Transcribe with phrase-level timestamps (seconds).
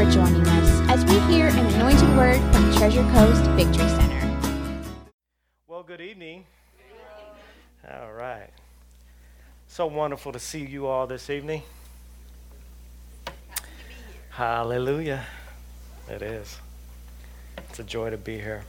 [0.00, 4.38] for joining us as we hear an anointed word from Treasure Coast Victory Center.
[5.68, 6.46] Well, good evening.
[7.86, 8.48] All right.
[9.68, 11.64] So wonderful to see you all this evening.
[14.30, 15.26] Hallelujah.
[16.08, 16.58] It is.
[17.68, 18.64] It's a joy to be here.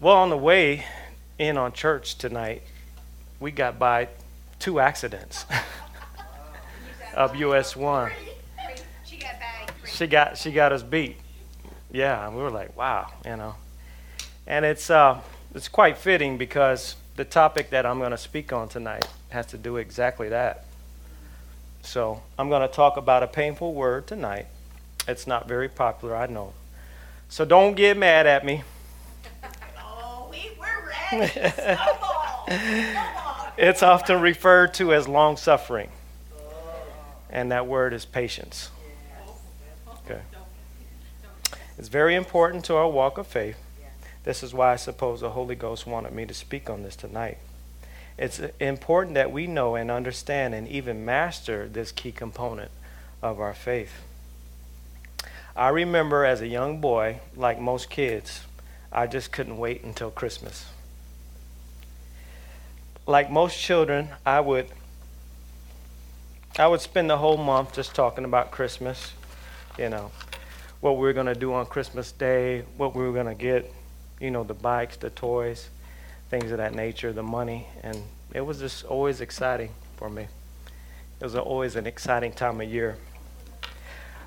[0.00, 0.84] Well, on the way
[1.38, 2.64] in on church tonight,
[3.38, 4.08] we got by
[4.58, 5.46] two accidents
[7.14, 8.10] of US 1.
[9.96, 11.16] She got she got us beat.
[11.90, 13.54] Yeah, and we were like, wow, you know.
[14.46, 15.20] And it's uh,
[15.54, 19.56] it's quite fitting because the topic that I'm going to speak on tonight has to
[19.56, 20.66] do exactly that.
[21.80, 24.48] So I'm going to talk about a painful word tonight.
[25.08, 26.52] It's not very popular, I know.
[27.30, 28.64] So don't get mad at me.
[29.78, 32.98] Oh, we, we're ready.
[33.56, 35.88] It's often referred to as long suffering.
[37.30, 38.70] And that word is patience.
[40.08, 40.20] Okay.
[41.78, 43.58] It's very important to our walk of faith.
[44.24, 47.38] This is why I suppose the Holy Ghost wanted me to speak on this tonight.
[48.18, 52.70] It's important that we know and understand and even master this key component
[53.22, 53.92] of our faith.
[55.54, 58.42] I remember as a young boy, like most kids,
[58.90, 60.66] I just couldn't wait until Christmas.
[63.06, 64.68] Like most children, I would
[66.58, 69.12] I would spend the whole month just talking about Christmas,
[69.78, 70.10] you know,
[70.86, 73.72] what we were going to do on Christmas Day, what we were going to get,
[74.20, 75.68] you know, the bikes, the toys,
[76.30, 78.00] things of that nature, the money, and
[78.32, 80.28] it was just always exciting for me.
[81.18, 82.98] It was always an exciting time of year.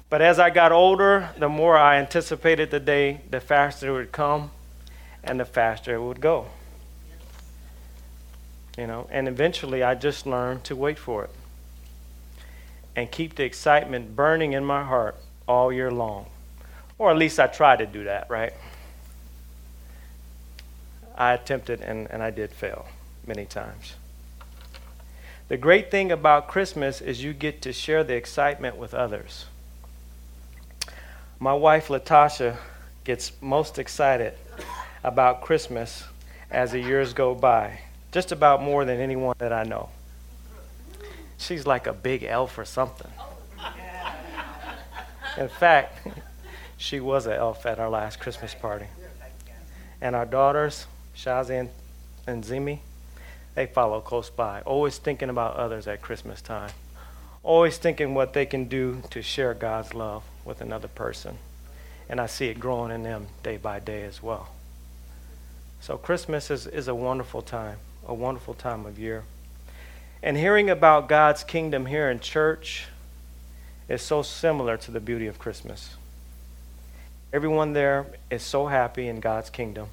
[0.10, 4.12] But as I got older, the more I anticipated the day, the faster it would
[4.12, 4.52] come
[5.24, 6.48] and the faster it would go.
[8.78, 11.30] You know, and eventually I just learned to wait for it
[12.98, 15.16] and keep the excitement burning in my heart
[15.48, 16.26] all year long.
[17.00, 18.54] Or at least I tried to do that, right?
[21.18, 22.88] I attempted and, and I did fail
[23.26, 23.96] many times.
[25.48, 29.46] The great thing about Christmas is you get to share the excitement with others.
[31.40, 32.58] My wife, Latasha,
[33.04, 34.34] gets most excited
[35.04, 36.04] about Christmas
[36.52, 37.80] as the years go by,
[38.12, 39.90] just about more than anyone that I know.
[41.38, 43.12] She's like a big elf or something.
[45.38, 46.06] In fact,
[46.80, 48.86] she was an elf at our last Christmas party.
[50.00, 51.70] And our daughters, Shazi and,
[52.26, 52.80] and Zimi,
[53.54, 56.72] they follow close by, always thinking about others at Christmas time,
[57.44, 61.38] always thinking what they can do to share God's love with another person.
[62.08, 64.48] And I see it growing in them day by day as well.
[65.82, 69.26] So Christmas is, is a wonderful time, a wonderful time of year.
[70.24, 72.88] And hearing about God's kingdom here in church
[73.90, 75.98] is so similar to the beauty of Christmas.
[77.32, 79.88] Everyone there is so happy in God's kingdom.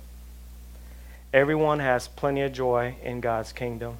[1.32, 3.97] Everyone has plenty of joy in God's kingdom.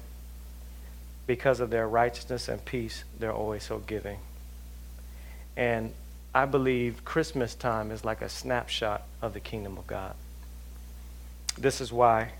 [1.27, 4.17] Because of their righteousness and peace, they're always so giving.
[5.55, 5.93] And
[6.33, 10.15] I believe Christmas time is like a snapshot of the kingdom of God.
[11.57, 12.31] This is why,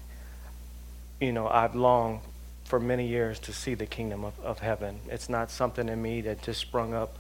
[1.20, 2.22] you know, I've longed
[2.64, 5.00] for many years to see the kingdom of, of heaven.
[5.10, 7.18] It's not something in me that just sprung up,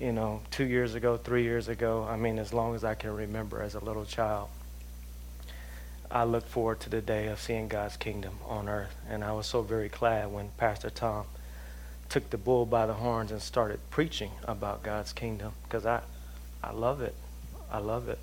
[0.00, 2.06] you know, two years ago, three years ago.
[2.08, 4.48] I mean, as long as I can remember as a little child.
[6.10, 8.94] I look forward to the day of seeing God's kingdom on earth.
[9.08, 11.26] And I was so very glad when Pastor Tom
[12.08, 16.02] took the bull by the horns and started preaching about God's kingdom because I,
[16.62, 17.14] I love it.
[17.72, 18.20] I love it.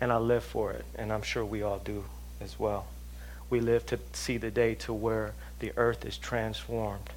[0.00, 0.84] And I live for it.
[0.94, 2.04] And I'm sure we all do
[2.40, 2.86] as well.
[3.50, 7.10] We live to see the day to where the earth is transformed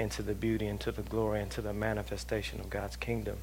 [0.00, 3.36] into the beauty, into the glory, into the manifestation of God's kingdom.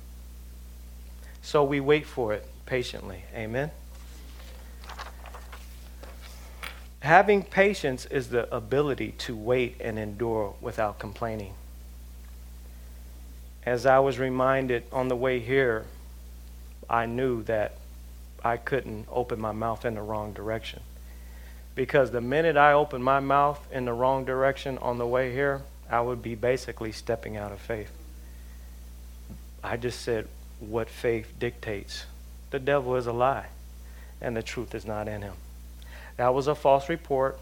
[1.43, 3.23] So we wait for it patiently.
[3.33, 3.69] Amen.
[7.01, 11.53] Having patience is the ability to wait and endure without complaining.
[13.63, 15.85] As I was reminded on the way here,
[16.89, 17.77] I knew that
[18.43, 20.81] I couldn't open my mouth in the wrong direction.
[21.75, 25.61] Because the minute I opened my mouth in the wrong direction on the way here,
[25.89, 27.91] I would be basically stepping out of faith.
[29.63, 30.27] I just said
[30.59, 32.05] what faith dictates.
[32.51, 33.47] The devil is a lie,
[34.21, 35.33] and the truth is not in him.
[36.17, 37.37] That was a false report,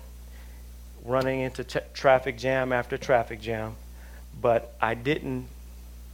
[1.04, 3.76] running into t- traffic jam after traffic jam,
[4.42, 5.48] but I didn't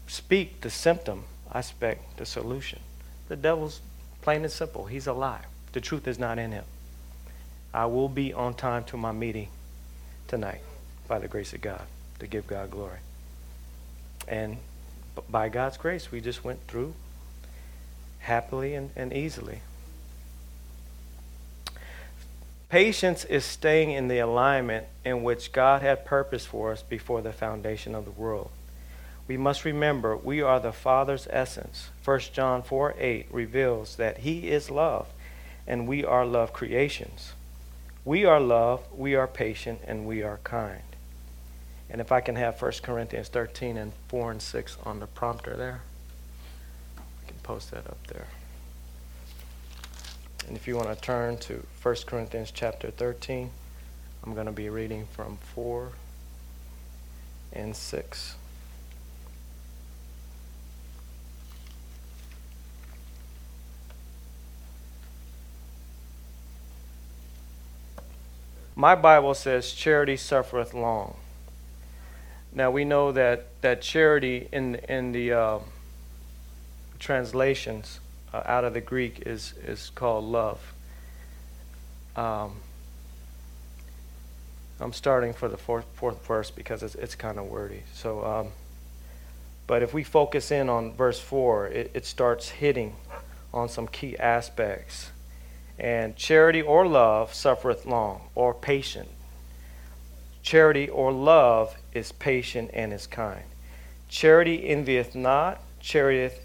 [0.08, 2.80] speak the symptom, I spoke the solution.
[3.28, 3.82] The devil's
[4.22, 4.86] plain and simple.
[4.86, 5.42] He's a lie.
[5.72, 6.66] The truth is not in him.
[7.74, 9.48] I will be on time to my meeting
[10.28, 10.62] tonight
[11.08, 11.86] by the grace of God
[12.22, 13.00] to give God glory.
[14.28, 14.58] And
[15.30, 16.94] by God's grace, we just went through
[18.20, 19.62] happily and, and easily.
[22.70, 27.34] Patience is staying in the alignment in which God had purpose for us before the
[27.34, 28.52] foundation of the world.
[29.28, 31.90] We must remember we are the Father's essence.
[32.06, 35.08] 1 John 4 8 reveals that He is love,
[35.66, 37.34] and we are love creations.
[38.06, 40.91] We are love, we are patient, and we are kind.
[41.92, 45.58] And if I can have 1 Corinthians 13 and 4 and 6 on the prompter
[45.58, 45.82] there,
[46.98, 48.28] I can post that up there.
[50.48, 53.52] And if you want to turn to 1 Corinthians chapter 13,
[54.24, 55.92] I'm going to be reading from 4
[57.52, 58.36] and 6.
[68.78, 71.18] My Bible says, Charity suffereth long.
[72.54, 75.60] Now we know that, that charity in, in the uh,
[77.00, 78.00] translations
[78.34, 80.74] uh, out of the Greek is, is called love.
[82.16, 82.58] Um,
[84.80, 87.84] I'm starting for the fourth, fourth verse because it's, it's kind of wordy.
[87.94, 88.48] So, um,
[89.68, 92.96] but if we focus in on verse 4, it, it starts hitting
[93.54, 95.12] on some key aspects.
[95.80, 99.10] And charity or love suffereth long, or patient.
[100.44, 103.44] Charity or love is patient and is kind.
[104.08, 106.36] Charity envieth not, charity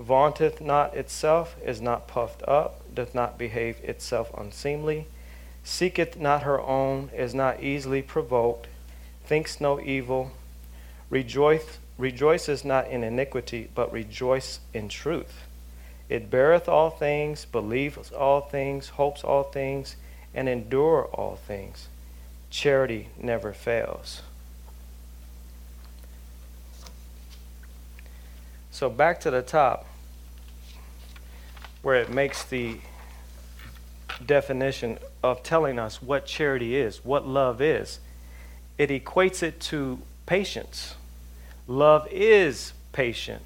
[0.00, 5.06] vaunteth not itself, is not puffed up, doth not behave itself unseemly,
[5.64, 8.68] seeketh not her own, is not easily provoked,
[9.24, 10.32] thinks no evil,
[11.10, 15.42] rejoice, rejoices not in iniquity, but rejoice in truth.
[16.08, 19.96] It beareth all things, believeth all things, hopes all things,
[20.32, 21.88] and endure all things.
[22.50, 24.22] Charity never fails.
[28.78, 29.86] So back to the top,
[31.82, 32.76] where it makes the
[34.24, 37.98] definition of telling us what charity is, what love is.
[38.78, 40.94] It equates it to patience.
[41.66, 43.42] Love is patient.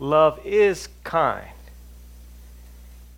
[0.00, 1.50] Love is kind.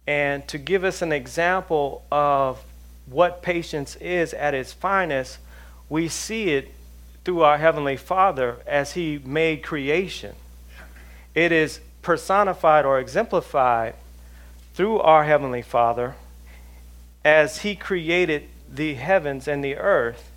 [0.07, 2.63] And to give us an example of
[3.07, 5.39] what patience is at its finest,
[5.89, 6.75] we see it
[7.25, 10.35] through our Heavenly Father as He made creation.
[11.37, 13.95] It is personified or exemplified
[14.75, 16.15] through our Heavenly Father
[17.23, 20.31] as He created the heavens and the earth.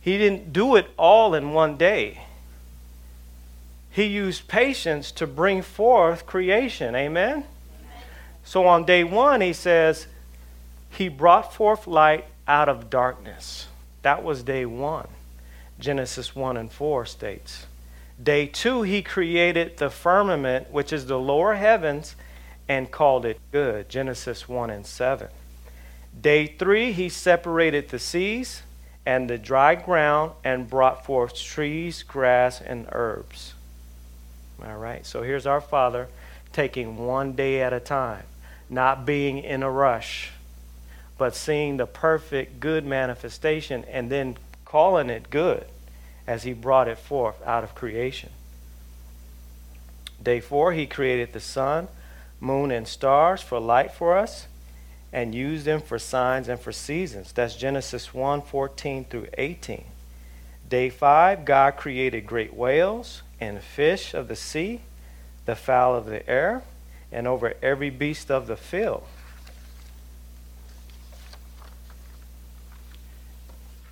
[0.00, 2.24] He didn't do it all in one day.
[3.90, 6.96] He used patience to bring forth creation.
[6.96, 7.30] Amen?
[7.30, 7.44] Amen?
[8.42, 10.08] So on day one, He says,
[10.90, 13.68] He brought forth light out of darkness.
[14.02, 15.06] That was day one.
[15.78, 17.66] Genesis 1 and 4 states.
[18.20, 22.16] Day two, he created the firmament, which is the lower heavens,
[22.68, 23.88] and called it good.
[23.88, 25.28] Genesis 1 and 7.
[26.20, 28.62] Day three, he separated the seas
[29.06, 33.54] and the dry ground and brought forth trees, grass, and herbs.
[34.64, 36.08] All right, so here's our Father
[36.52, 38.24] taking one day at a time,
[38.68, 40.32] not being in a rush,
[41.16, 45.66] but seeing the perfect good manifestation and then calling it good
[46.28, 48.28] as he brought it forth out of creation.
[50.22, 51.88] Day four, he created the sun,
[52.38, 54.46] moon, and stars for light for us
[55.10, 57.32] and used them for signs and for seasons.
[57.32, 59.84] That's Genesis 1 14 through 18.
[60.68, 64.82] Day five, God created great whales and fish of the sea,
[65.46, 66.62] the fowl of the air,
[67.10, 69.04] and over every beast of the field.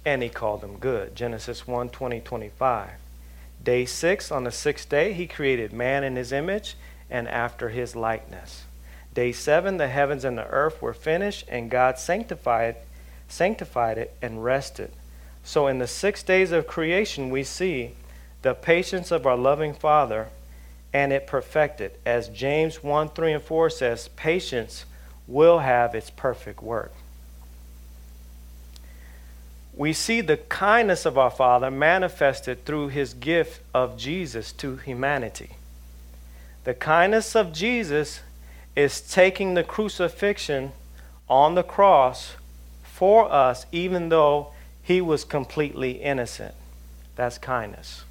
[0.07, 1.17] And he called them good.
[1.17, 2.91] Genesis 1 20, 25.
[3.63, 6.77] Day 6, on the sixth day, he created man in his image
[7.11, 8.65] and after his likeness.
[9.13, 12.77] Day 7, the heavens and the earth were finished, and God sanctified,
[13.27, 14.93] sanctified it and rested.
[15.43, 17.97] So in the six days of creation, we see
[18.43, 20.29] the patience of our loving Father
[20.93, 21.93] and it perfected.
[22.07, 24.85] As James 1 3 and 4 says, patience
[25.27, 26.93] will have its perfect work
[29.77, 35.51] we see the kindness of our Father manifested through his gift of Jesus to humanity.
[36.65, 38.21] The kindness of Jesus
[38.75, 40.73] is taking the crucifixion
[41.29, 42.37] on the cross
[42.83, 44.53] for us, even though
[44.83, 46.55] he was completely innocent.
[47.15, 48.05] That's kindness.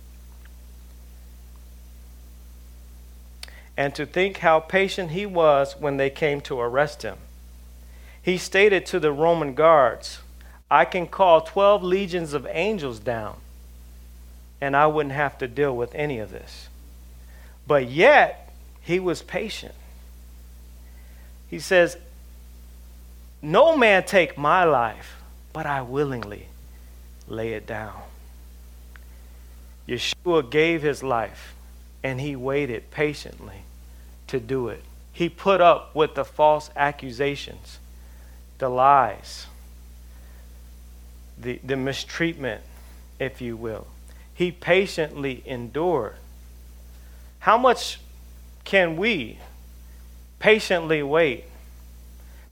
[3.76, 7.18] And to think how patient he was when they came to arrest him.
[8.22, 10.20] He stated to the Roman guards,
[10.76, 13.38] I can call 12 legions of angels down,
[14.60, 16.68] and I wouldn't have to deal with any of this.
[17.66, 18.52] But yet,
[18.82, 19.74] he was patient.
[21.50, 21.96] He says,
[23.42, 25.16] No man take my life,
[25.54, 26.48] but I willingly
[27.30, 28.02] lay it down.
[29.88, 31.56] Yeshua gave his life,
[32.04, 33.62] and he waited patiently
[34.28, 34.84] to do it.
[35.14, 37.80] He put up with the false accusations,
[38.58, 39.46] the lies,
[41.38, 42.62] the, the mistreatment,
[43.20, 43.88] if you will.
[44.34, 46.16] He patiently endured.
[47.40, 48.00] How much
[48.64, 49.40] can we
[50.40, 51.46] patiently wait?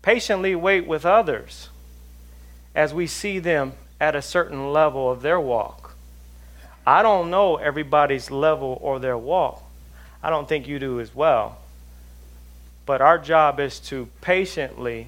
[0.02, 1.70] Patiently wait with others
[2.76, 5.96] as we see them at a certain level of their walk.
[6.86, 9.64] I don't know everybody's level or their walk.
[10.22, 11.58] I don't think you do as well.
[12.86, 15.08] But our job is to patiently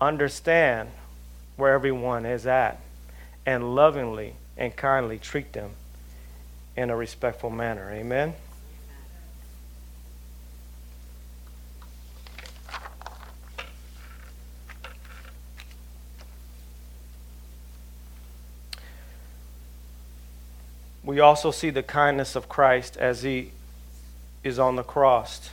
[0.00, 0.90] understand
[1.56, 2.80] where everyone is at
[3.44, 5.70] and lovingly and kindly treat them
[6.76, 7.90] in a respectful manner.
[7.92, 8.34] Amen.
[21.04, 23.50] We also see the kindness of Christ as he
[24.42, 25.50] is on the cross.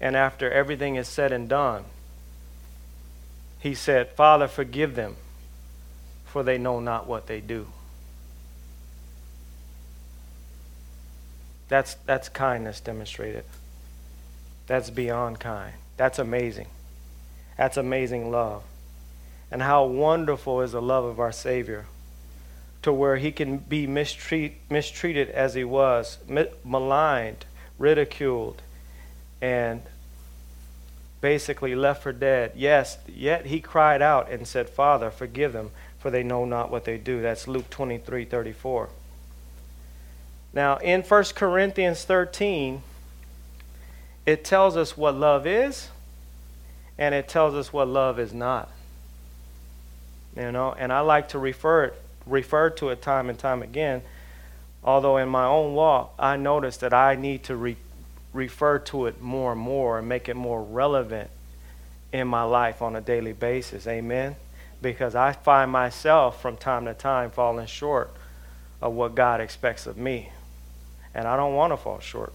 [0.00, 1.84] And after everything is said and done,
[3.58, 5.16] he said, Father, forgive them,
[6.26, 7.66] for they know not what they do.
[11.68, 13.44] That's, that's kindness demonstrated.
[14.66, 15.74] That's beyond kind.
[15.96, 16.68] That's amazing.
[17.56, 18.62] That's amazing love.
[19.50, 21.86] And how wonderful is the love of our Savior
[22.82, 26.18] to where he can be mistreat, mistreated as he was,
[26.64, 27.44] maligned,
[27.78, 28.62] ridiculed,
[29.40, 29.82] and
[31.20, 32.52] basically left for dead.
[32.54, 36.84] Yes, yet he cried out and said, Father, forgive them, for they know not what
[36.84, 37.20] they do.
[37.20, 38.88] That's Luke 23 34.
[40.52, 42.82] Now, in 1 Corinthians 13,
[44.24, 45.88] it tells us what love is,
[46.96, 48.70] and it tells us what love is not.
[50.36, 54.02] You know, and I like to refer it, refer to it time and time again.
[54.84, 57.76] Although in my own walk, I notice that I need to re-
[58.32, 61.30] refer to it more and more and make it more relevant
[62.12, 63.86] in my life on a daily basis.
[63.86, 64.36] Amen.
[64.80, 68.10] Because I find myself from time to time falling short
[68.80, 70.30] of what God expects of me.
[71.14, 72.32] And I don't want to fall short.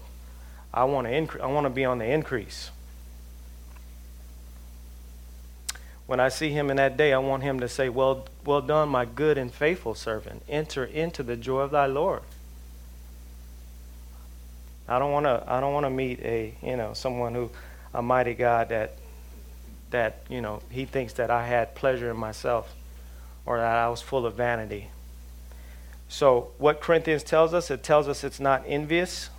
[0.72, 2.70] I want to incre- I want to be on the increase.
[6.06, 8.90] When I see him in that day, I want him to say, "Well, well done,
[8.90, 10.42] my good and faithful servant.
[10.48, 12.22] Enter into the joy of thy Lord."
[14.88, 17.50] I don't want to I don't want to meet a, you know, someone who
[17.92, 18.96] a mighty God that
[19.90, 22.74] that, you know, he thinks that I had pleasure in myself
[23.46, 24.88] or that I was full of vanity.
[26.08, 29.30] So, what Corinthians tells us, it tells us it's not envious.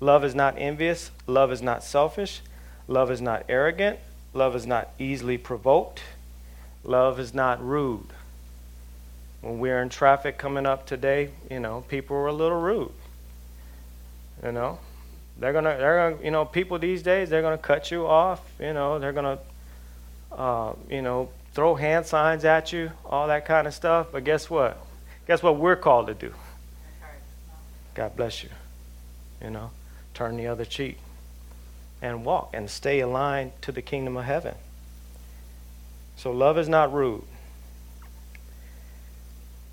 [0.00, 1.10] Love is not envious.
[1.26, 2.40] Love is not selfish.
[2.86, 3.98] Love is not arrogant.
[4.34, 6.02] Love is not easily provoked.
[6.84, 8.08] Love is not rude.
[9.40, 12.92] When we are in traffic coming up today, you know, people were a little rude.
[14.44, 14.78] You know,
[15.38, 18.40] they're gonna, they're gonna, you know, people these days they're gonna cut you off.
[18.60, 19.38] You know, they're gonna,
[20.32, 24.08] uh, you know, throw hand signs at you, all that kind of stuff.
[24.12, 24.78] But guess what?
[25.26, 26.32] Guess what we're called to do?
[27.94, 28.50] God bless you.
[29.42, 29.70] You know,
[30.14, 30.98] turn the other cheek
[32.00, 34.54] and walk and stay aligned to the kingdom of heaven.
[36.16, 37.24] So love is not rude.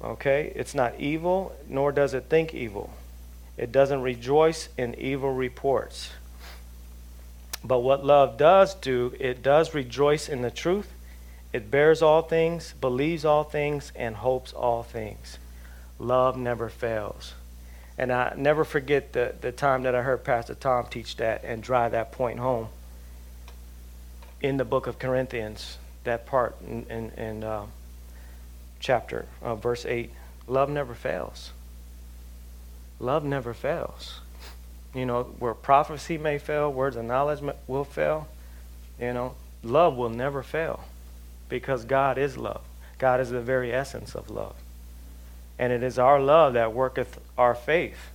[0.03, 0.51] Okay?
[0.55, 2.91] It's not evil, nor does it think evil.
[3.57, 6.11] It doesn't rejoice in evil reports.
[7.63, 10.91] But what love does do, it does rejoice in the truth.
[11.53, 15.39] It bears all things, believes all things, and hopes all things.
[15.97, 17.33] Love never fails.
[17.97, 21.63] And I never forget the, the time that I heard Pastor Tom teach that and
[21.63, 22.67] drive that point home
[24.41, 27.65] in the book of Corinthians, that part in, in, in uh,
[28.81, 30.11] chapter, uh, verse 8.
[30.47, 31.51] Love never fails
[32.99, 34.21] love never fails.
[34.93, 38.27] You know, where prophecy may fail, words of knowledge will fail,
[38.99, 40.85] you know, love will never fail
[41.49, 42.61] because God is love.
[42.97, 44.55] God is the very essence of love.
[45.59, 48.09] And it is our love that worketh our faith.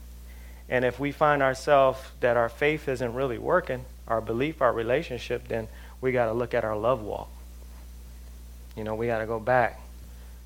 [0.69, 5.49] And if we find ourselves that our faith isn't really working, our belief, our relationship,
[5.49, 5.69] then
[6.01, 7.29] we got to look at our love walk.
[8.77, 9.81] You know, we got to go back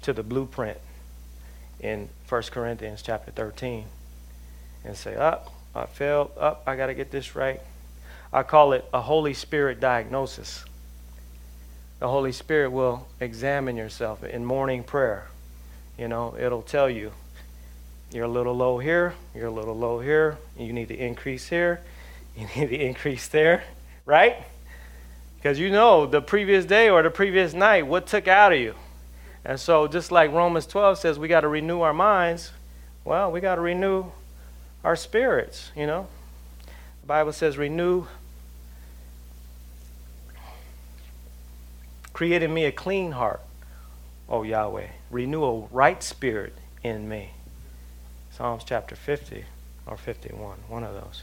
[0.02, 0.78] to the blueprint
[1.78, 3.84] in 1 Corinthians chapter 13
[4.84, 7.60] and say, up, oh, I failed, up, oh, I got to get this right.
[8.32, 10.64] I call it a Holy Spirit diagnosis.
[12.00, 15.28] The Holy Spirit will examine yourself in morning prayer.
[15.98, 17.12] You know, it'll tell you,
[18.12, 21.80] You're a little low here, you're a little low here, you need to increase here,
[22.36, 23.64] you need to increase there,
[24.04, 24.36] right?
[25.36, 28.74] Because you know the previous day or the previous night, what took out of you.
[29.44, 32.50] And so, just like Romans 12 says, we got to renew our minds,
[33.04, 34.06] well, we got to renew
[34.84, 36.06] our spirits, you know.
[37.00, 38.06] The Bible says, renew,
[42.12, 43.40] create in me a clean heart,
[44.28, 44.88] O Yahweh.
[45.10, 47.30] Renew a right spirit in me.
[48.30, 49.44] Psalms chapter 50
[49.86, 51.22] or 51, one of those.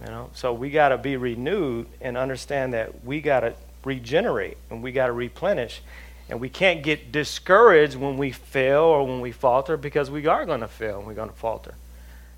[0.00, 4.56] You know, so we got to be renewed and understand that we got to regenerate
[4.70, 5.82] and we got to replenish.
[6.30, 10.44] And we can't get discouraged when we fail or when we falter because we are
[10.44, 11.74] going to fail and we're going to falter.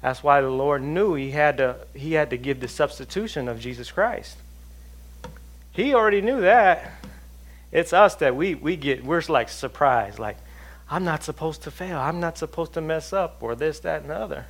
[0.03, 3.61] That's why the Lord knew he had to he had to give the substitution of
[3.61, 4.37] Jesus Christ.
[5.73, 6.93] He already knew that.
[7.73, 10.37] It's us that we, we get we're like surprised, like,
[10.91, 11.99] I'm not supposed to fail.
[11.99, 14.47] I'm not supposed to mess up or this, that, and the other.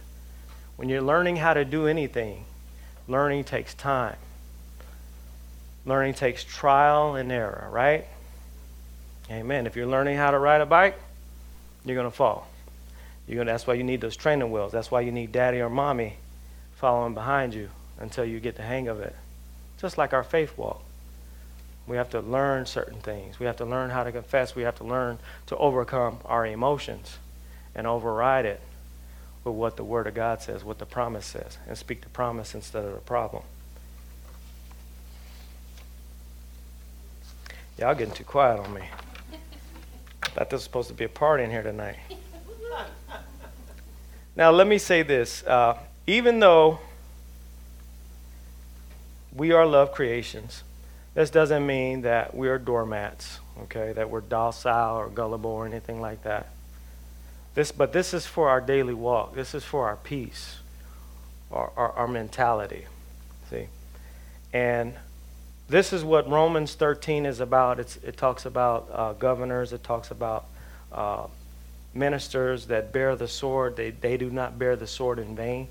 [0.76, 2.44] When you're learning how to do anything,
[3.06, 4.16] learning takes time.
[5.84, 8.06] Learning takes trial and error, right?
[9.30, 9.66] Amen.
[9.66, 10.98] If you're learning how to ride a bike,
[11.84, 12.48] you're going to fall.
[13.30, 14.72] You're gonna, that's why you need those training wheels.
[14.72, 16.16] That's why you need daddy or mommy
[16.74, 17.68] following behind you
[18.00, 19.14] until you get the hang of it.
[19.80, 20.82] Just like our faith walk.
[21.86, 23.38] We have to learn certain things.
[23.38, 24.56] We have to learn how to confess.
[24.56, 27.18] We have to learn to overcome our emotions
[27.72, 28.60] and override it
[29.44, 32.52] with what the Word of God says, what the promise says, and speak the promise
[32.52, 33.44] instead of the problem.
[37.78, 38.82] Y'all getting too quiet on me.
[40.24, 41.96] I Thought this was supposed to be a party in here tonight.
[44.36, 45.42] Now, let me say this.
[45.44, 46.80] Uh, even though
[49.34, 50.62] we are love creations,
[51.14, 56.00] this doesn't mean that we are doormats, okay, that we're docile or gullible or anything
[56.00, 56.48] like that.
[57.54, 59.34] This, but this is for our daily walk.
[59.34, 60.58] This is for our peace,
[61.50, 62.86] our, our, our mentality.
[63.50, 63.66] See?
[64.52, 64.94] And
[65.68, 67.80] this is what Romans 13 is about.
[67.80, 70.46] It's, it talks about uh, governors, it talks about
[70.92, 71.26] uh,
[71.94, 73.76] ministers that bear the sword.
[73.76, 75.68] They, they do not bear the sword in vain,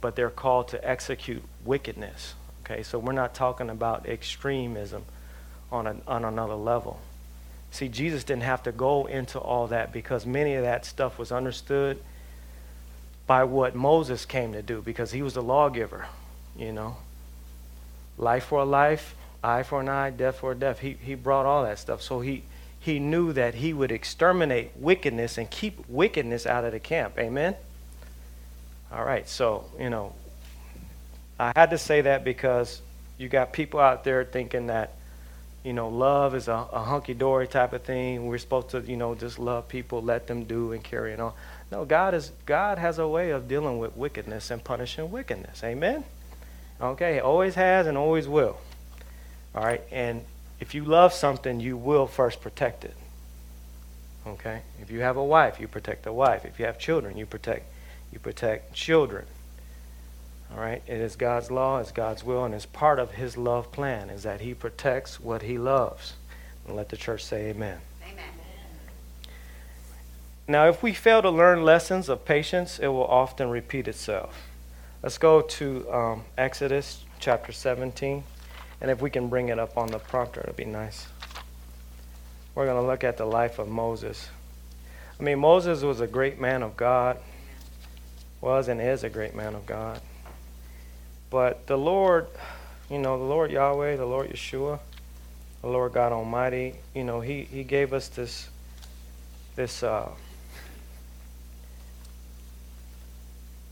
[0.00, 2.34] but they're called to execute wickedness.
[2.64, 5.04] Okay, so we're not talking about extremism
[5.70, 7.00] on, a, on another level.
[7.72, 11.32] See, Jesus didn't have to go into all that because many of that stuff was
[11.32, 12.00] understood
[13.26, 16.06] by what Moses came to do because he was the lawgiver,
[16.56, 16.96] you know.
[18.18, 20.80] Life for a life, eye for an eye, death for a death.
[20.80, 22.02] He, he brought all that stuff.
[22.02, 22.42] So he,
[22.82, 27.16] he knew that he would exterminate wickedness and keep wickedness out of the camp.
[27.16, 27.54] Amen?
[28.92, 30.14] All right, so, you know,
[31.38, 32.82] I had to say that because
[33.18, 34.94] you got people out there thinking that
[35.64, 38.26] you know, love is a, a hunky dory type of thing.
[38.26, 41.32] We're supposed to, you know, just love people, let them do and carry it on.
[41.70, 45.62] No, God is God has a way of dealing with wickedness and punishing wickedness.
[45.62, 46.04] Amen.
[46.80, 48.58] Okay, always has and always will.
[49.54, 50.24] All right, and
[50.62, 52.94] if you love something, you will first protect it.
[54.24, 54.62] Okay?
[54.80, 56.44] If you have a wife, you protect the wife.
[56.44, 57.66] If you have children, you protect
[58.12, 59.24] you protect children.
[60.52, 60.80] All right?
[60.86, 64.22] It is God's law, it's God's will, and it's part of His love plan is
[64.22, 66.12] that He protects what He loves.
[66.64, 67.80] And let the church say amen.
[68.08, 68.24] Amen.
[70.46, 74.46] Now, if we fail to learn lessons of patience, it will often repeat itself.
[75.02, 78.22] Let's go to um, Exodus chapter 17.
[78.82, 81.06] And if we can bring it up on the prompter, it'd be nice.
[82.56, 84.28] We're going to look at the life of Moses.
[85.18, 87.18] I mean, Moses was a great man of God,
[88.40, 90.00] was and is a great man of God.
[91.30, 92.26] But the Lord,
[92.90, 94.80] you know, the Lord Yahweh, the Lord Yeshua,
[95.60, 98.48] the Lord God Almighty, you know, He, he gave us this,
[99.54, 100.10] this, uh,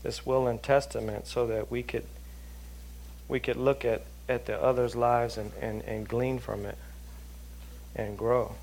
[0.03, 2.05] this will and testament so that we could,
[3.27, 6.77] we could look at, at the others' lives and, and, and glean from it
[7.95, 8.55] and grow.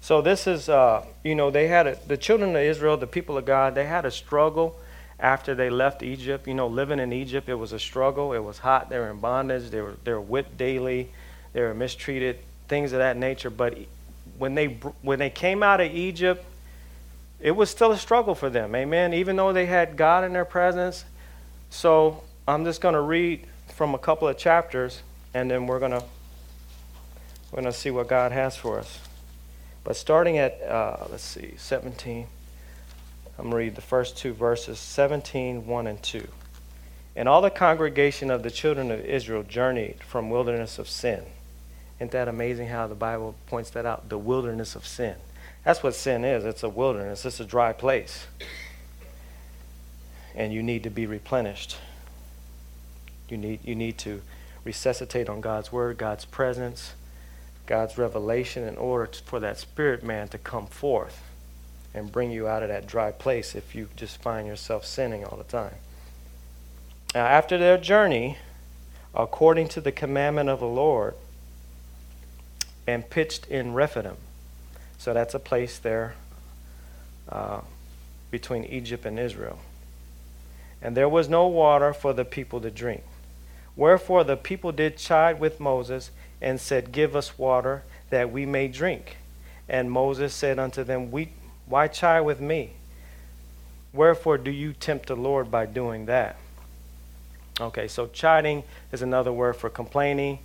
[0.00, 3.36] So this is, uh, you know, they had a, the children of Israel, the people
[3.36, 4.78] of God, they had a struggle
[5.20, 6.46] after they left Egypt.
[6.46, 8.32] You know, living in Egypt, it was a struggle.
[8.32, 8.88] It was hot.
[8.88, 9.70] They were in bondage.
[9.70, 11.10] They were they were whipped daily.
[11.52, 13.50] They were mistreated, things of that nature.
[13.50, 13.76] But
[14.38, 16.44] when they when they came out of Egypt,
[17.40, 18.74] it was still a struggle for them.
[18.74, 19.12] Amen.
[19.12, 21.04] Even though they had God in their presence.
[21.70, 25.02] So I'm just going to read from a couple of chapters,
[25.34, 26.02] and then we're going to
[27.52, 29.00] we're going to see what God has for us.
[29.84, 32.26] But starting at uh, let's see, 17.
[33.38, 36.26] I'm going to read the first two verses 17, 1 and 2.
[37.16, 41.24] And all the congregation of the children of Israel journeyed from wilderness of sin.
[41.98, 44.08] Isn't that amazing how the Bible points that out?
[44.08, 45.16] The wilderness of sin.
[45.64, 46.46] That's what sin is.
[46.46, 47.26] It's a wilderness.
[47.26, 48.26] It's a dry place.
[50.34, 51.76] And you need to be replenished.
[53.28, 54.22] You need, you need to
[54.64, 56.94] resuscitate on God's word, God's presence,
[57.66, 61.22] God's revelation in order to, for that spirit man to come forth
[61.94, 65.36] and bring you out of that dry place if you just find yourself sinning all
[65.36, 65.74] the time.
[67.14, 68.38] Now, after their journey,
[69.14, 71.14] according to the commandment of the Lord,
[72.86, 74.16] and pitched in Rephidim.
[74.96, 76.14] So that's a place there
[77.28, 77.60] uh,
[78.30, 79.58] between Egypt and Israel.
[80.80, 83.02] And there was no water for the people to drink.
[83.78, 86.10] Wherefore the people did chide with Moses
[86.42, 89.18] and said, Give us water that we may drink.
[89.68, 91.30] And Moses said unto them, we,
[91.64, 92.72] Why chide with me?
[93.92, 96.36] Wherefore do you tempt the Lord by doing that?
[97.60, 100.40] Okay, so chiding is another word for complaining.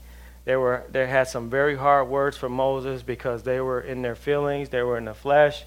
[0.46, 4.16] They were they had some very hard words for Moses because they were in their
[4.16, 5.64] feelings, they were in the flesh.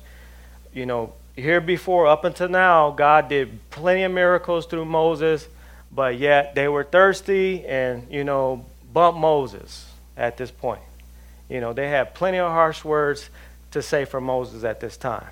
[0.72, 5.48] You know, here before up until now, God did plenty of miracles through Moses,
[5.96, 10.82] but yet they were thirsty and, you know, bumped Moses at this point.
[11.48, 13.30] You know, they had plenty of harsh words
[13.70, 15.26] to say for Moses at this time.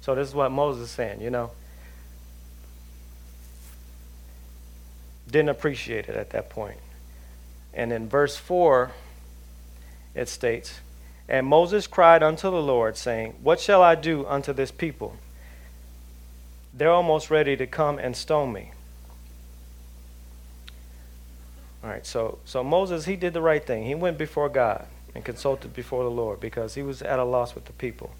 [0.00, 1.50] So this is what Moses is saying, you know.
[5.28, 6.78] Didn't appreciate it at that point.
[7.72, 8.92] And in verse 4,
[10.14, 10.78] it states,
[11.28, 15.16] And Moses cried unto the Lord, saying, What shall I do unto this people?
[16.72, 18.70] They're almost ready to come and stone me.
[21.84, 23.84] All right, so, so Moses, he did the right thing.
[23.84, 27.54] He went before God and consulted before the Lord because he was at a loss
[27.54, 28.10] with the people.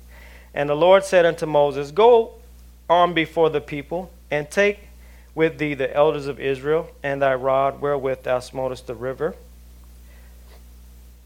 [0.52, 2.34] And the Lord said unto Moses, Go
[2.90, 4.80] on before the people and take
[5.34, 9.34] with thee the elders of Israel and thy rod wherewith thou smotest the river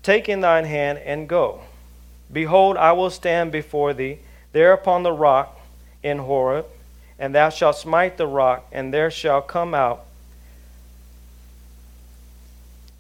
[0.09, 1.61] Take in thine hand and go.
[2.33, 4.21] Behold, I will stand before thee
[4.53, 5.61] there upon the rock
[6.03, 6.65] in Horeb,
[7.19, 10.07] and thou shalt smite the rock, and there shall come out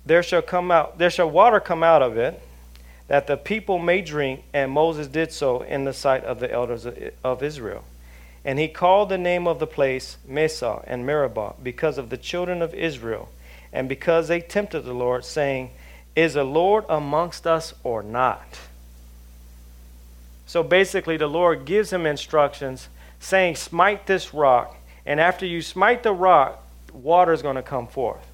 [0.09, 2.41] there shall come out there shall water come out of it
[3.07, 6.87] that the people may drink and moses did so in the sight of the elders
[7.23, 7.85] of israel
[8.45, 12.63] and he called the name of the place Massah and Meribah because of the children
[12.63, 13.29] of Israel,
[13.73, 15.71] and because they tempted the Lord, saying,
[16.17, 18.59] is the Lord amongst us or not?
[20.47, 22.89] So basically, the Lord gives him instructions
[23.21, 27.87] saying, Smite this rock, and after you smite the rock, water is going to come
[27.87, 28.27] forth.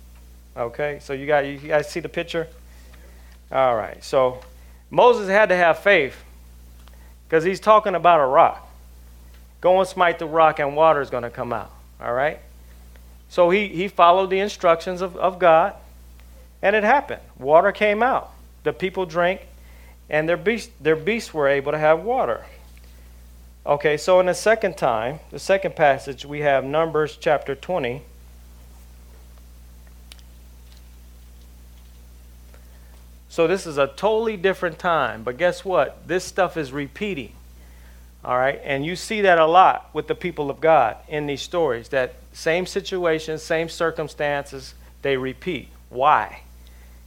[0.57, 2.47] Okay, so you, got, you guys see the picture?
[3.51, 4.41] All right, so
[4.91, 6.17] Moses had to have faith
[7.29, 8.69] because he's talking about a rock.
[9.61, 11.71] Go and smite the rock, and water is going to come out.
[12.01, 12.39] All right?
[13.29, 15.75] So he, he followed the instructions of, of God.
[16.63, 17.21] And it happened.
[17.39, 18.31] Water came out.
[18.63, 19.41] The people drank,
[20.09, 22.45] and their beast, their beasts were able to have water.
[23.67, 28.03] Okay, so in the second time, the second passage, we have Numbers chapter 20.
[33.35, 36.07] So this is a totally different time, but guess what?
[36.07, 37.33] This stuff is repeating.
[38.25, 41.43] All right, and you see that a lot with the people of God in these
[41.43, 45.69] stories that same situations, same circumstances, they repeat.
[45.91, 46.41] Why?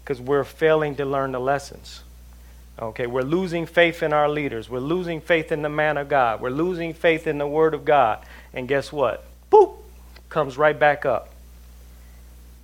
[0.07, 2.01] because we're failing to learn the lessons.
[2.79, 4.69] Okay, we're losing faith in our leaders.
[4.69, 6.39] We're losing faith in the man of God.
[6.39, 8.25] We're losing faith in the word of God.
[8.53, 9.25] And guess what?
[9.51, 9.75] Boop,
[10.29, 11.27] comes right back up.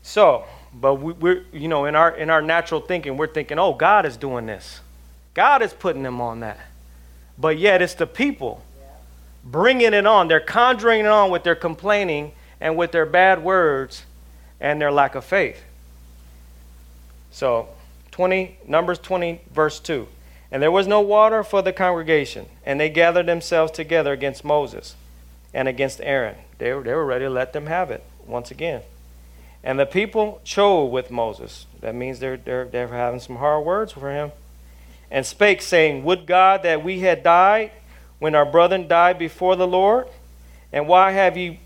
[0.03, 3.73] So, but we, are you know, in our in our natural thinking, we're thinking, oh,
[3.73, 4.81] God is doing this.
[5.33, 6.59] God is putting them on that.
[7.37, 8.63] But yet, it's the people
[9.43, 10.27] bringing it on.
[10.27, 12.31] They're conjuring it on with their complaining
[12.61, 14.03] and with their bad words
[14.59, 15.61] and their lack of faith.
[17.31, 17.67] So,
[18.11, 20.07] 20, Numbers 20, verse 2.
[20.51, 24.95] And there was no water for the congregation, and they gathered themselves together against Moses
[25.51, 26.35] and against Aaron.
[26.59, 28.83] They were, they were ready to let them have it once again.
[29.63, 31.67] And the people chose with Moses.
[31.81, 34.31] That means they're, they're, they're having some hard words for him.
[35.09, 37.71] And spake, saying, Would God that we had died
[38.19, 40.07] when our brethren died before the Lord?
[40.71, 41.59] And why have ye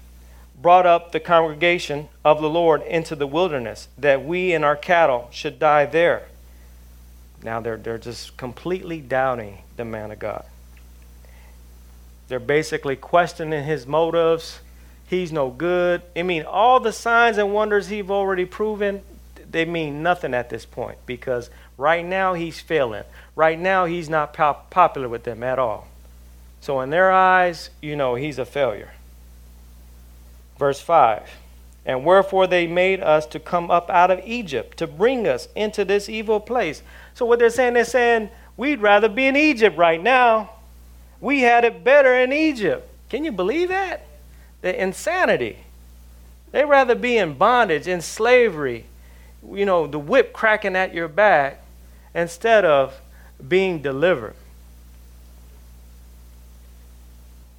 [0.59, 5.29] brought up the congregation of the Lord into the wilderness, that we and our cattle
[5.31, 6.27] should die there.
[7.43, 10.45] Now they're, they're just completely doubting the man of God.
[12.27, 14.59] They're basically questioning his motives.
[15.07, 16.01] He's no good.
[16.15, 19.01] I mean, all the signs and wonders he's already proven,
[19.49, 23.05] they mean nothing at this point because right now he's failing.
[23.35, 25.87] Right now he's not pop- popular with them at all.
[26.59, 28.91] So, in their eyes, you know, he's a failure.
[30.59, 31.29] Verse 5
[31.85, 35.85] And wherefore they made us to come up out of Egypt to bring us into
[35.85, 36.81] this evil place.
[37.13, 40.49] So, what they're saying, they're saying, we'd rather be in Egypt right now.
[41.21, 42.89] We had it better in Egypt.
[43.09, 44.05] Can you believe that?
[44.61, 45.59] The insanity.
[46.51, 48.85] They'd rather be in bondage, in slavery,
[49.51, 51.61] you know, the whip cracking at your back,
[52.15, 52.99] instead of
[53.47, 54.35] being delivered.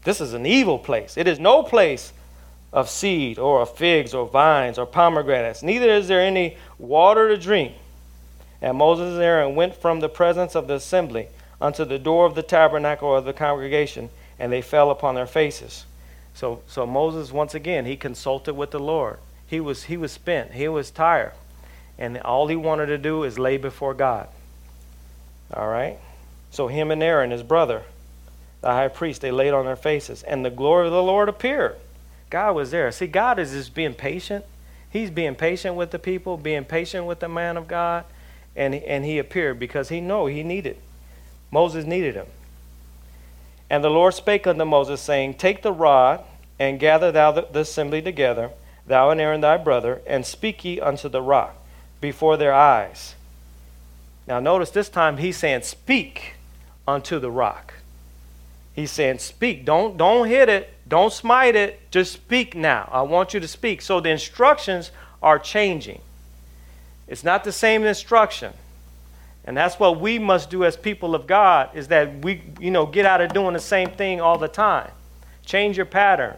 [0.04, 1.16] This is an evil place.
[1.16, 2.12] It is no place
[2.72, 5.62] of seed or of figs or vines or pomegranates.
[5.62, 7.74] Neither is there any water to drink.
[8.60, 11.28] And Moses and Aaron went from the presence of the assembly
[11.60, 15.84] unto the door of the tabernacle of the congregation, and they fell upon their faces.
[16.38, 19.18] So, so Moses, once again, he consulted with the Lord.
[19.48, 21.32] He was, he was spent, he was tired.
[21.98, 24.28] And all he wanted to do is lay before God.
[25.52, 25.98] All right?
[26.52, 27.82] So him and Aaron, his brother,
[28.60, 31.74] the high priest, they laid on their faces, and the glory of the Lord appeared.
[32.30, 32.92] God was there.
[32.92, 34.44] See, God is just being patient.
[34.90, 38.04] He's being patient with the people, being patient with the man of God,
[38.54, 40.76] and, and he appeared because he knew he needed.
[41.50, 42.26] Moses needed him.
[43.70, 46.24] And the Lord spake unto Moses, saying, Take the rod,
[46.58, 48.50] and gather thou the, assembly together,
[48.86, 51.54] thou and Aaron thy brother, and speak ye unto the rock
[52.00, 53.14] before their eyes.
[54.26, 56.34] Now notice this time he's saying, Speak
[56.86, 57.74] unto the rock.
[58.74, 59.64] He's saying, Speak.
[59.64, 60.72] Don't, don't hit it.
[60.86, 61.90] Don't smite it.
[61.90, 62.88] Just speak now.
[62.92, 63.82] I want you to speak.
[63.82, 64.90] So the instructions
[65.22, 66.00] are changing.
[67.06, 68.52] It's not the same instruction.
[69.48, 72.84] And that's what we must do as people of God is that we, you know,
[72.84, 74.90] get out of doing the same thing all the time.
[75.46, 76.36] Change your pattern.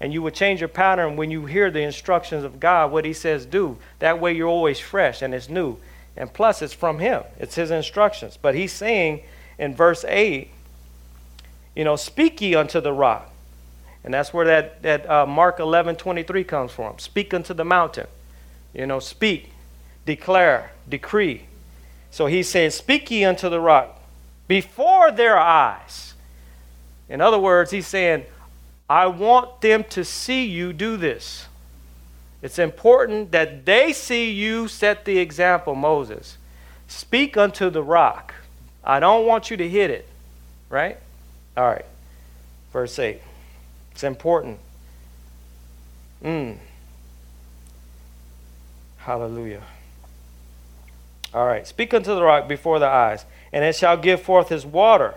[0.00, 3.12] And you will change your pattern when you hear the instructions of God, what He
[3.12, 3.78] says do.
[4.00, 5.78] That way you're always fresh and it's new.
[6.16, 8.36] And plus, it's from Him, it's His instructions.
[8.36, 9.22] But He's saying
[9.56, 10.50] in verse 8,
[11.76, 13.32] you know, speak ye unto the rock.
[14.02, 16.98] And that's where that, that uh, Mark 11 23 comes from.
[16.98, 18.08] Speak unto the mountain.
[18.74, 19.52] You know, speak,
[20.04, 21.44] declare, decree.
[22.10, 24.00] So he says, Speak ye unto the rock
[24.48, 26.14] before their eyes.
[27.08, 28.24] In other words, he's saying,
[28.88, 31.46] I want them to see you do this.
[32.42, 36.38] It's important that they see you set the example, Moses.
[36.88, 38.34] Speak unto the rock.
[38.82, 40.08] I don't want you to hit it.
[40.68, 40.98] Right?
[41.56, 41.84] All right.
[42.72, 43.20] Verse 8.
[43.92, 44.58] It's important.
[46.24, 46.56] Mm.
[48.98, 49.62] Hallelujah.
[51.32, 51.66] All right.
[51.66, 55.14] Speak unto the rock before the eyes, and it shall give forth his water.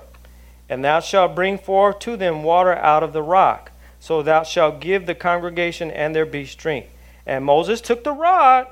[0.69, 3.71] And thou shalt bring forth to them water out of the rock.
[3.99, 6.87] So thou shalt give the congregation and their beast drink.
[7.25, 8.67] And Moses took the rod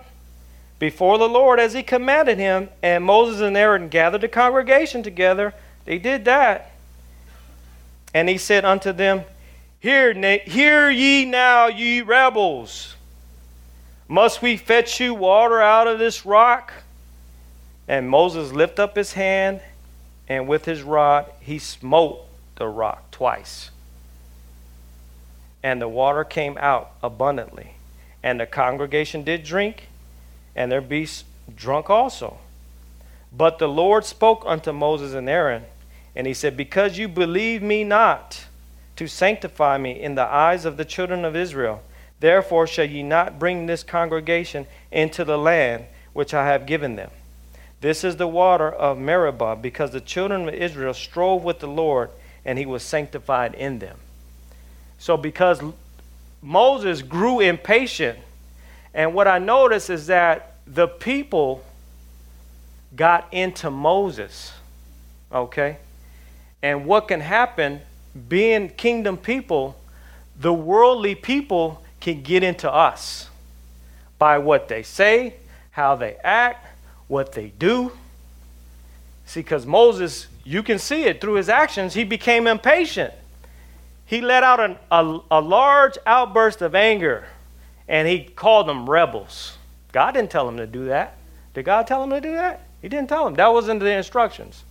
[0.77, 2.69] before the Lord as he commanded him.
[2.81, 5.53] And Moses and Aaron gathered the congregation together.
[5.85, 6.71] They did that.
[8.13, 9.23] And he said unto them,
[9.79, 12.95] Hear, hear ye now, ye rebels.
[14.07, 16.73] Must we fetch you water out of this rock?
[17.87, 19.61] And Moses lifted up his hand,
[20.27, 23.71] and with his rod he smote the rock twice.
[25.63, 27.75] And the water came out abundantly.
[28.23, 29.87] And the congregation did drink,
[30.55, 31.23] and their beasts
[31.55, 32.37] drunk also.
[33.31, 35.63] But the Lord spoke unto Moses and Aaron,
[36.15, 38.45] and he said, Because you believe me not
[38.95, 41.81] to sanctify me in the eyes of the children of Israel,
[42.19, 47.09] therefore shall ye not bring this congregation into the land which I have given them.
[47.81, 52.11] This is the water of Meribah, because the children of Israel strove with the Lord,
[52.45, 53.97] and he was sanctified in them.
[54.99, 55.61] So, because
[56.43, 58.19] Moses grew impatient,
[58.93, 61.63] and what I notice is that the people
[62.95, 64.53] got into Moses,
[65.31, 65.77] okay?
[66.61, 67.81] And what can happen,
[68.29, 69.75] being kingdom people,
[70.39, 73.29] the worldly people can get into us
[74.19, 75.35] by what they say,
[75.71, 76.67] how they act,
[77.11, 77.91] what they do.
[79.25, 83.13] See, because Moses, you can see it through his actions, he became impatient.
[84.05, 87.25] He let out an, a, a large outburst of anger
[87.85, 89.57] and he called them rebels.
[89.91, 91.17] God didn't tell him to do that.
[91.53, 92.61] Did God tell him to do that?
[92.81, 93.33] He didn't tell him.
[93.33, 94.63] That wasn't the instructions.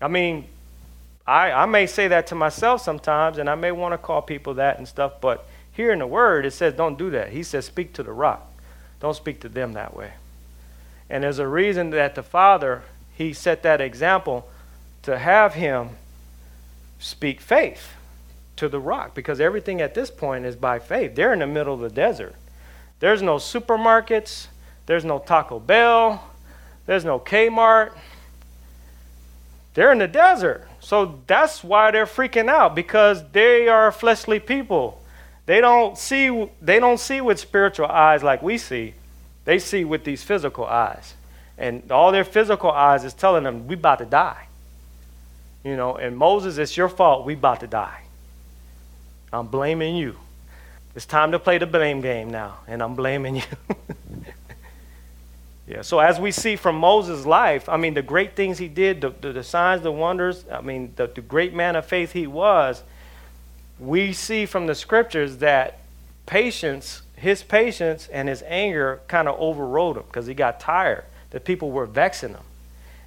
[0.00, 0.46] I mean,
[1.26, 4.54] I, I may say that to myself sometimes, and I may want to call people
[4.54, 7.28] that and stuff, but here in the Word, it says don't do that.
[7.28, 8.50] He says speak to the rock.
[9.00, 10.12] Don't speak to them that way.
[11.10, 12.82] And there's a reason that the Father,
[13.14, 14.48] He set that example
[15.02, 15.90] to have Him
[17.00, 17.94] speak faith
[18.56, 21.14] to the rock because everything at this point is by faith.
[21.16, 22.34] They're in the middle of the desert.
[23.00, 24.46] There's no supermarkets,
[24.86, 26.22] there's no Taco Bell,
[26.86, 27.92] there's no Kmart.
[29.74, 30.68] They're in the desert.
[30.80, 35.00] So that's why they're freaking out because they are fleshly people.
[35.46, 38.94] They don't see they don't see with spiritual eyes like we see.
[39.44, 41.14] They see with these physical eyes.
[41.58, 44.46] And all their physical eyes is telling them, we about to die.
[45.64, 47.26] You know, and Moses, it's your fault.
[47.26, 48.02] We about to die.
[49.32, 50.16] I'm blaming you.
[50.96, 53.42] It's time to play the blame game now, and I'm blaming you.
[55.68, 59.00] yeah, so as we see from Moses' life, I mean, the great things he did,
[59.00, 62.26] the, the, the signs, the wonders, I mean, the, the great man of faith he
[62.26, 62.82] was,
[63.78, 65.80] we see from the scriptures that
[66.26, 71.04] patience, his patience and his anger kind of overrode him because he got tired.
[71.30, 72.42] The people were vexing him.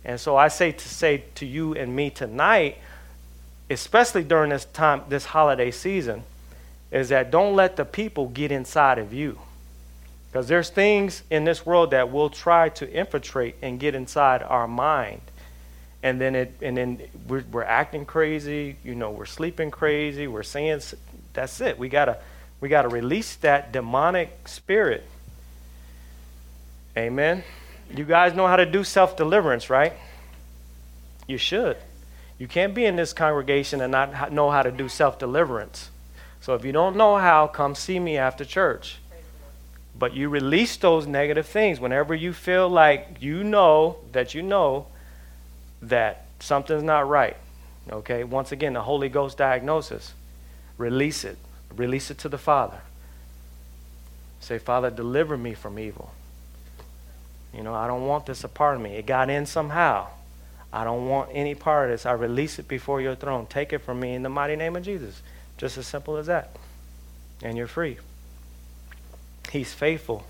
[0.05, 2.77] And so I say to say to you and me tonight,
[3.69, 6.23] especially during this time, this holiday season,
[6.91, 9.39] is that don't let the people get inside of you.
[10.31, 14.67] Because there's things in this world that will try to infiltrate and get inside our
[14.67, 15.21] mind.
[16.01, 20.43] And then it and then we're, we're acting crazy, you know, we're sleeping crazy, we're
[20.43, 20.81] saying
[21.33, 21.79] that's it.
[21.79, 22.17] We gotta
[22.63, 25.03] we gotta release that demonic spirit.
[26.95, 27.43] Amen.
[27.93, 29.91] You guys know how to do self deliverance, right?
[31.27, 31.75] You should.
[32.39, 35.89] You can't be in this congregation and not know how to do self deliverance.
[36.39, 38.97] So if you don't know how, come see me after church.
[39.99, 44.87] But you release those negative things whenever you feel like you know that you know
[45.81, 47.35] that something's not right.
[47.91, 48.23] Okay?
[48.23, 50.13] Once again, the Holy Ghost diagnosis.
[50.77, 51.37] Release it.
[51.75, 52.81] Release it to the Father.
[54.39, 56.11] Say, Father, deliver me from evil.
[57.53, 58.95] You know, I don't want this a part of me.
[58.95, 60.07] It got in somehow.
[60.71, 62.05] I don't want any part of this.
[62.05, 63.45] I release it before your throne.
[63.45, 65.21] Take it from me in the mighty name of Jesus.
[65.57, 66.55] Just as simple as that.
[67.43, 67.99] And you're free.
[69.51, 70.25] He's faithful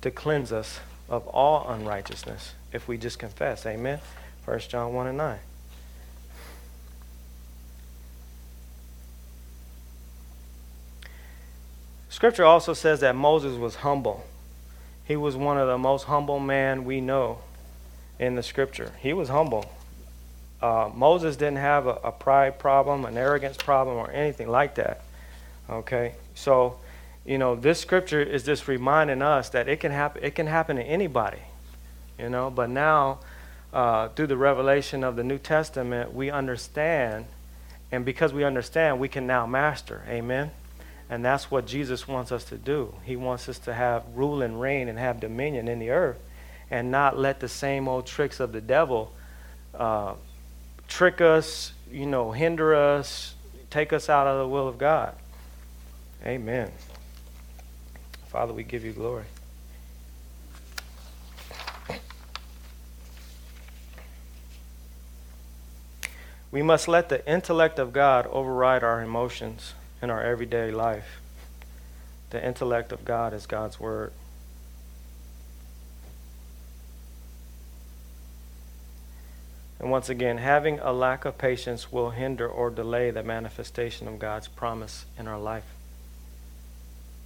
[0.00, 3.64] to cleanse us of all unrighteousness if we just confess.
[3.64, 4.00] Amen.
[4.44, 5.38] 1 John 1 and 9.
[12.22, 14.24] Scripture also says that Moses was humble.
[15.04, 17.38] He was one of the most humble men we know
[18.16, 18.92] in the scripture.
[19.00, 19.68] He was humble.
[20.62, 25.02] Uh, Moses didn't have a, a, pride problem, an arrogance problem, or anything like that.
[25.68, 26.78] Okay, so
[27.26, 30.22] you know this scripture is just reminding us that it can happen.
[30.22, 31.42] It can happen to anybody.
[32.20, 33.18] You know, but now
[33.72, 37.24] uh, through the revelation of the New Testament, we understand,
[37.90, 40.04] and because we understand, we can now master.
[40.06, 40.52] Amen.
[41.12, 42.94] And that's what Jesus wants us to do.
[43.04, 46.18] He wants us to have rule and reign and have dominion in the earth
[46.70, 49.12] and not let the same old tricks of the devil
[49.74, 50.14] uh,
[50.88, 53.34] trick us, you know, hinder us,
[53.68, 55.14] take us out of the will of God.
[56.24, 56.72] Amen.
[58.28, 59.24] Father, we give you glory.
[66.50, 71.20] We must let the intellect of God override our emotions in our everyday life.
[72.30, 74.12] The intellect of God is God's Word.
[79.78, 84.18] And once again, having a lack of patience will hinder or delay the manifestation of
[84.18, 85.64] God's promise in our life.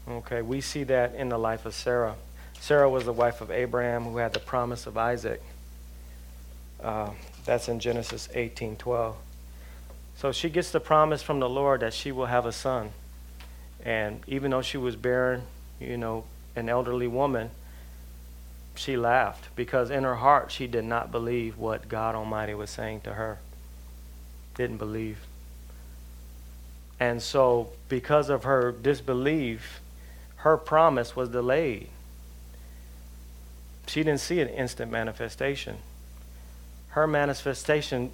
[0.08, 2.14] Okay, we see that in the life of Sarah.
[2.60, 5.42] Sarah was the wife of Abraham who had the promise of Isaac.
[6.82, 7.10] Uh,
[7.44, 9.16] that's in Genesis 18:12.
[10.16, 12.90] So she gets the promise from the Lord that she will have a son.
[13.84, 15.42] And even though she was barren,
[15.78, 16.24] you know,
[16.56, 17.50] an elderly woman,
[18.74, 23.02] she laughed because in her heart she did not believe what God Almighty was saying
[23.02, 23.38] to her.
[24.54, 25.18] Didn't believe.
[26.98, 29.80] And so, because of her disbelief,
[30.36, 31.88] her promise was delayed.
[33.86, 35.76] She didn't see an instant manifestation.
[36.88, 38.12] Her manifestation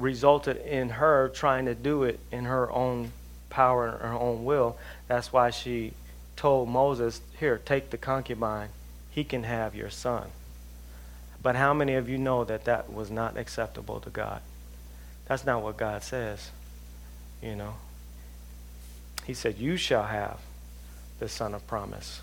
[0.00, 3.12] resulted in her trying to do it in her own
[3.48, 4.76] power and her own will.
[5.08, 5.92] That's why she
[6.36, 8.68] told Moses, Here, take the concubine.
[9.10, 10.28] He can have your son.
[11.42, 14.40] But how many of you know that that was not acceptable to God?
[15.26, 16.50] That's not what God says.
[17.42, 17.74] You know,
[19.24, 20.38] He said, You shall have
[21.18, 22.20] the son of promise.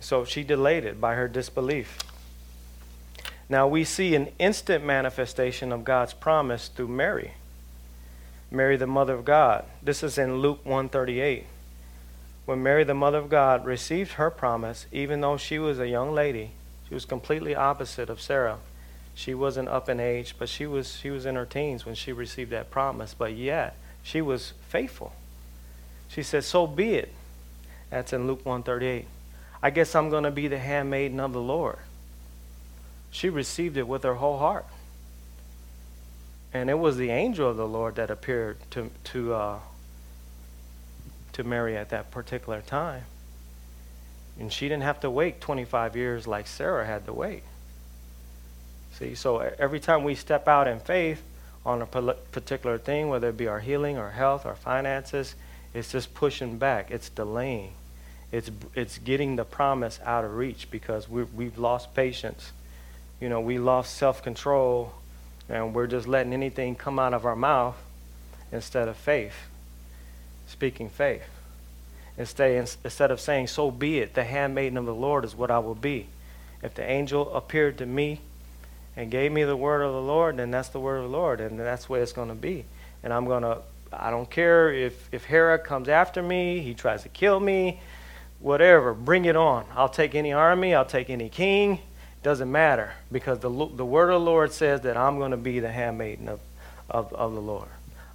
[0.00, 1.98] So she delayed it by her disbelief.
[3.48, 7.34] Now we see an instant manifestation of God's promise through Mary.
[8.50, 9.64] Mary the mother of God.
[9.82, 11.46] This is in Luke 138.
[12.44, 16.12] When Mary the mother of God received her promise, even though she was a young
[16.12, 16.52] lady,
[16.88, 18.58] she was completely opposite of Sarah.
[19.14, 22.12] She wasn't up in age, but she was she was in her teens when she
[22.12, 25.12] received that promise, but yet she was faithful.
[26.08, 27.12] She said, "So be it."
[27.90, 29.06] That's in Luke 138.
[29.62, 31.78] I guess I'm going to be the handmaiden of the Lord
[33.16, 34.66] she received it with her whole heart.
[36.52, 39.58] And it was the angel of the Lord that appeared to, to, uh,
[41.32, 43.04] to Mary at that particular time.
[44.38, 47.42] And she didn't have to wait 25 years like Sarah had to wait.
[48.98, 51.22] See, so every time we step out in faith
[51.64, 55.34] on a particular thing, whether it be our healing, our health, our finances,
[55.72, 56.90] it's just pushing back.
[56.90, 57.72] It's delaying.
[58.30, 62.52] It's, it's getting the promise out of reach because we we've lost patience.
[63.20, 64.92] You know, we lost self control
[65.48, 67.76] and we're just letting anything come out of our mouth
[68.52, 69.34] instead of faith,
[70.46, 71.22] speaking faith.
[72.18, 75.58] Instead, instead of saying, So be it, the handmaiden of the Lord is what I
[75.58, 76.06] will be.
[76.62, 78.20] If the angel appeared to me
[78.96, 81.40] and gave me the word of the Lord, then that's the word of the Lord,
[81.40, 82.64] and that's way it's going to be.
[83.02, 83.58] And I'm going to,
[83.92, 87.80] I don't care if, if Herod comes after me, he tries to kill me,
[88.40, 89.66] whatever, bring it on.
[89.74, 91.80] I'll take any army, I'll take any king.
[92.26, 95.60] Doesn't matter because the, the word of the Lord says that I'm going to be
[95.60, 96.40] the handmaiden of,
[96.90, 97.68] of, of the Lord.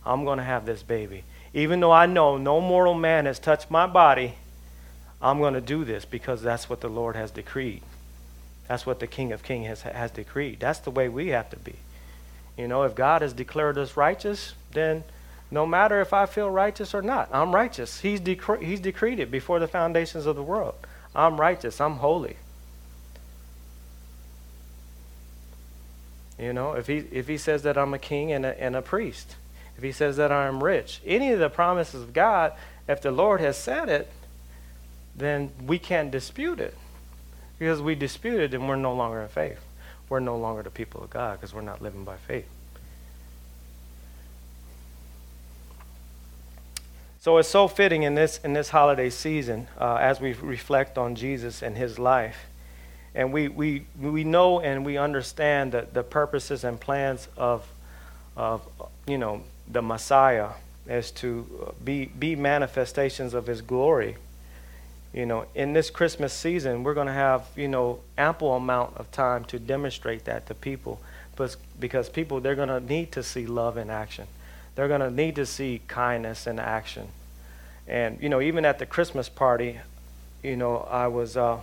[0.06, 1.24] I'm going to have this baby.
[1.54, 4.34] Even though I know no mortal man has touched my body,
[5.22, 7.84] I'm going to do this because that's what the Lord has decreed.
[8.68, 10.60] That's what the King of Kings has, has decreed.
[10.60, 11.76] That's the way we have to be.
[12.58, 15.06] You know, if God has declared us righteous, then
[15.50, 18.02] no matter if I feel righteous or not, I'm righteous.
[18.02, 20.76] He's, decre- he's decreed it before the foundations of the world.
[21.16, 21.80] I'm righteous.
[21.80, 22.36] I'm holy.
[26.42, 28.82] You know, if he, if he says that I'm a king and a, and a
[28.82, 29.36] priest,
[29.78, 32.54] if he says that I'm rich, any of the promises of God,
[32.88, 34.12] if the Lord has said it,
[35.16, 36.76] then we can't dispute it.
[37.60, 39.60] Because we dispute it, then we're no longer in faith.
[40.10, 42.48] We're no longer the people of God because we're not living by faith.
[47.20, 51.14] So it's so fitting in this in this holiday season uh, as we reflect on
[51.14, 52.48] Jesus and His life
[53.14, 57.68] and we, we, we know and we understand that the purposes and plans of,
[58.38, 58.62] of
[59.06, 60.50] you know, the Messiah
[60.88, 64.16] is to be, be manifestations of his glory.
[65.14, 69.12] You know, in this Christmas season, we're going to have, you know, ample amount of
[69.12, 71.02] time to demonstrate that to people.
[71.36, 74.28] But because people, they're going to need to see love in action.
[74.76, 77.10] They're going to need to see kindness in action.
[77.88, 79.80] And, you know, even at the Christmas party,
[80.44, 81.60] you know, I was, uh,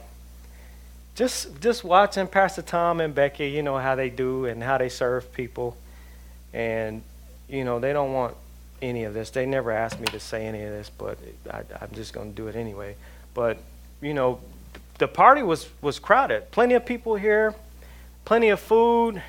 [1.18, 4.88] just just watching Pastor Tom and Becky, you know how they do and how they
[4.88, 5.76] serve people,
[6.52, 7.02] and
[7.48, 8.36] you know they don't want
[8.80, 9.30] any of this.
[9.30, 11.18] They never asked me to say any of this, but
[11.50, 12.94] I, I'm just going to do it anyway.
[13.34, 13.58] But
[14.00, 14.38] you know,
[14.98, 16.52] the party was was crowded.
[16.52, 17.52] Plenty of people here,
[18.24, 19.20] plenty of food,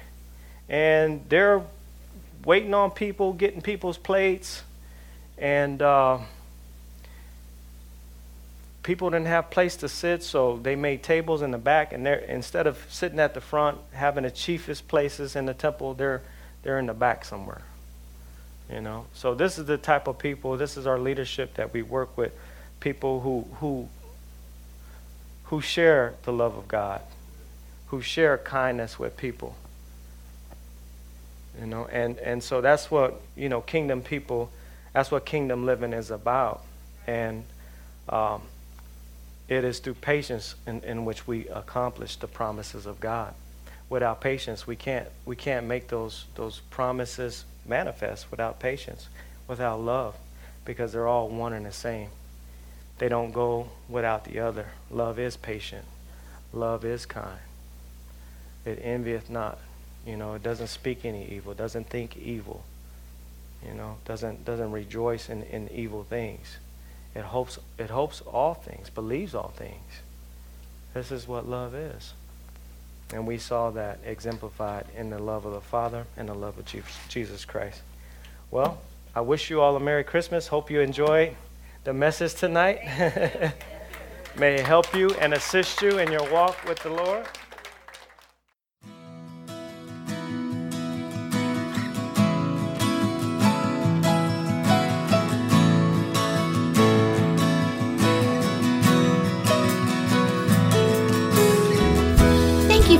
[0.70, 1.64] and they're
[2.46, 4.62] waiting on people, getting people's plates,
[5.40, 5.82] and.
[5.82, 6.20] Uh,
[8.84, 12.20] people didn't have place to sit, so they made tables in the back, and they're
[12.20, 16.22] instead of sitting at the front, having the chiefest places in the temple, they're
[16.64, 17.62] they're in the back somewhere.
[18.72, 20.56] You know, so this is the type of people.
[20.56, 22.32] This is our leadership that we work with,
[22.80, 23.90] people who who
[25.46, 27.02] who share the love of God,
[27.88, 29.56] who share kindness with people.
[31.60, 34.52] You know, and and so that's what you know, kingdom people.
[34.94, 36.64] That's what kingdom living is about,
[37.06, 37.44] and.
[38.08, 38.42] Um,
[39.50, 43.34] it is through patience in, in which we accomplish the promises of God.
[43.90, 49.10] Without patience, we can't, we can't make those, those promises manifest without patience,
[49.48, 50.16] without love,
[50.64, 52.10] because they're all one and the same.
[53.00, 54.68] They don't go without the other.
[54.92, 55.86] Love is patient.
[56.54, 57.40] Love is kind.
[58.66, 59.58] It envieth not.
[60.06, 62.64] You know, it doesn't speak any evil, doesn't think evil.
[63.66, 66.58] You know, doesn't doesn't rejoice in, in evil things.
[67.20, 70.00] It hopes, it hopes all things, believes all things.
[70.94, 72.14] This is what love is.
[73.14, 76.66] And we saw that exemplified in the love of the Father and the love of
[77.10, 77.82] Jesus Christ.
[78.52, 78.80] Well,
[79.14, 80.48] I wish you all a Merry Christmas.
[80.48, 81.36] Hope you enjoy
[81.84, 82.80] the message tonight.
[84.38, 87.28] May it help you and assist you in your walk with the Lord.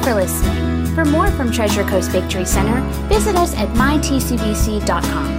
[0.10, 0.88] For listening.
[0.96, 5.39] For more from Treasure Coast Victory Center, visit us at mytcvc.com.